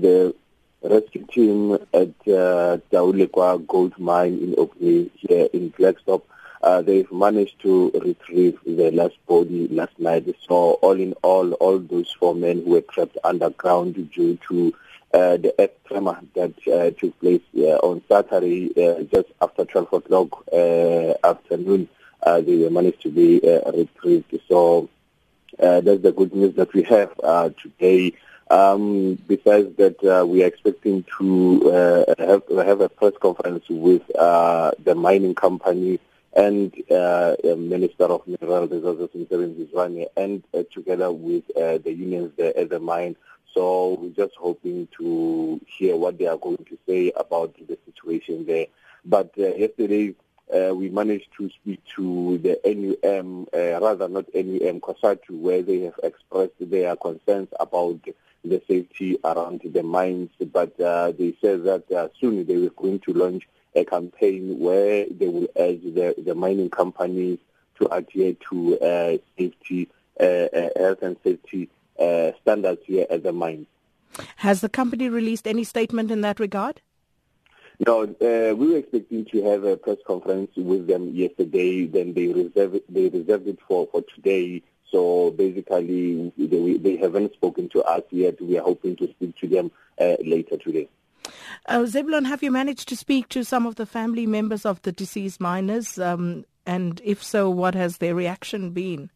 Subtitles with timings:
[0.00, 0.34] The
[0.82, 6.22] rescue team at uh, Tau Lekoa Gold Mine in Orkney here in Klerksdorp,
[6.62, 10.32] uh, they've managed to retrieve the last body last night.
[10.46, 14.74] So all in all, all those four men who were trapped underground due to
[15.14, 19.92] uh, the earth tremor that uh, took place uh, on Saturday uh, just after 12
[19.94, 21.88] o'clock uh, afternoon,
[22.24, 23.40] they managed to be
[23.74, 24.38] retrieved.
[24.48, 24.88] So
[25.58, 27.16] that's the good news that we have
[27.56, 28.12] today.
[28.50, 34.02] Um, besides that, uh, we are expecting to uh, have, have a press conference with
[34.16, 36.00] uh, the mining company
[36.34, 42.32] and uh, Minister of Mineral Resources in Zwane and uh, together with uh, the unions
[42.36, 43.16] there at the mine.
[43.52, 48.46] So we're just hoping to hear what they are going to say about the situation
[48.46, 48.66] there.
[49.04, 50.14] But yesterday,
[50.54, 55.80] uh, we managed to speak to the NUM, uh, rather not NUM, COSATU, where they
[55.80, 58.00] have expressed their concerns about
[58.44, 60.30] the safety around the mines.
[60.52, 65.06] But uh, they said that uh, soon they were going to launch a campaign where
[65.10, 67.38] they will urge the, the mining companies
[67.76, 69.88] to adhere to uh, safety,
[70.20, 73.66] uh, uh, health and safety uh, standards here at the mines.
[74.36, 76.80] Has the company released any statement in that regard?
[77.86, 81.86] No, uh, we were expecting to have a press conference with them yesterday.
[81.86, 84.62] Then they reserved they reserved it for, for today.
[84.90, 88.40] So basically, they, they haven't spoken to us yet.
[88.40, 90.88] We are hoping to speak to them uh, later today.
[91.66, 94.92] Uh, Zebulon, have you managed to speak to some of the family members of the
[94.92, 95.98] deceased miners?
[95.98, 99.10] Um, and if so, what has their reaction been?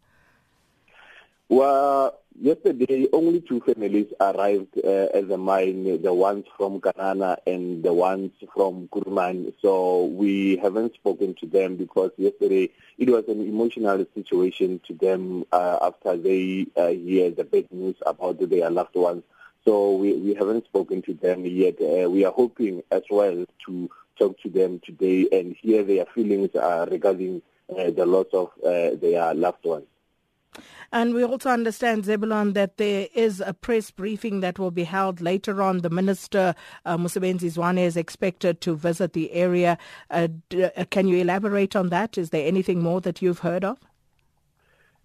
[1.49, 7.83] Well, yesterday only two families arrived uh, at the mine, the ones from Kanana and
[7.83, 9.53] the ones from Kuruman.
[9.61, 15.45] So we haven't spoken to them because yesterday it was an emotional situation to them
[15.53, 19.23] uh, after they uh, hear the bad news about their loved ones.
[19.65, 21.81] So we, we haven't spoken to them yet.
[21.81, 26.55] Uh, we are hoping as well to talk to them today and hear their feelings
[26.55, 29.87] uh, regarding uh, the loss of their loved ones.
[30.93, 35.23] And we also understand, Zebulon, that there is a press briefing that will be held
[35.23, 35.79] later on.
[35.79, 36.55] The Minister,
[36.85, 39.79] uh, Mosebenzi Zwane, is expected to visit the area.
[40.11, 42.19] Uh, d- uh, can you elaborate on that?
[42.19, 43.79] Is there anything more that you've heard of?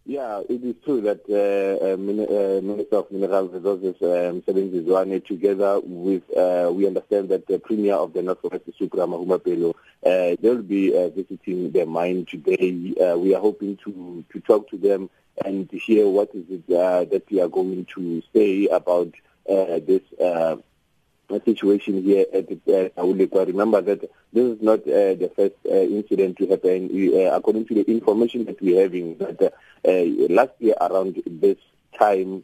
[0.05, 5.81] Yeah, it is true that uh, uh, uh, Minister of Mineral Resources, um, Zwane, together
[5.83, 6.23] with,
[6.73, 12.25] we understand that the Premier of the Northwest, Supra Mahumapelo, they'll be visiting their mine
[12.25, 12.71] today.
[13.17, 15.09] We are hoping to, to talk to them
[15.45, 19.13] and to hear what is it uh, that we are going to say about
[19.49, 20.57] uh, this uh,
[21.45, 24.01] situation here at uh, Remember that
[24.33, 26.89] this is not uh, the first uh, incident to happen.
[27.13, 29.53] Uh, according to the information that we're having, that
[30.29, 31.57] last year around this
[31.97, 32.43] time,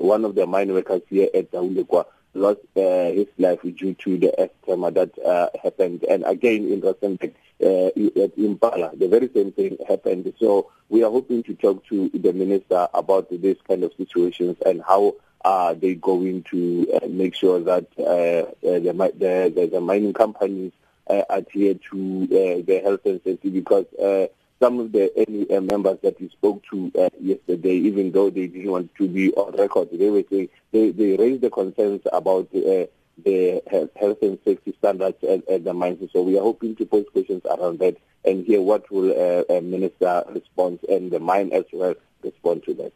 [0.00, 4.18] one of the mine workers here at Tau Lekoa lost uh, his life due to
[4.18, 6.04] the tremor that uh, happened.
[6.08, 10.32] And again, in Rustenburg, uh, at Impala, the very same thing happened.
[10.38, 14.82] So we are hoping to talk to the minister about this kind of situations and
[14.86, 20.12] how are they going to uh, make sure that uh, uh, the, the, the, mining
[20.12, 20.72] companies
[21.08, 24.26] uh, adhere to uh, the health and safety because uh,
[24.60, 28.70] some of the NUM members that we spoke to uh, yesterday, even though they didn't
[28.70, 32.86] want to be on record, they were saying they, they raised the concerns about uh,
[33.24, 33.62] the
[33.96, 36.06] health and safety standards at, at, the mines.
[36.12, 40.24] So we are hoping to pose questions around that and hear what will uh, Minister
[40.28, 42.92] respond and the mine as well respond to that.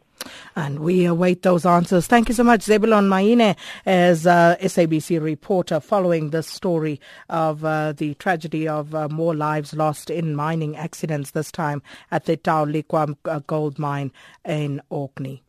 [0.55, 2.07] And we await those answers.
[2.07, 3.55] Thank you so much, Zebulon Maine,
[3.85, 6.99] as uh, SABC reporter following the story
[7.29, 12.25] of uh, the tragedy of uh, more lives lost in mining accidents, this time at
[12.25, 14.11] the Tau Lekoa uh, gold mine
[14.45, 15.44] in Orkney.